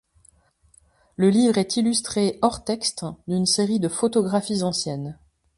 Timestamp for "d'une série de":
3.27-3.87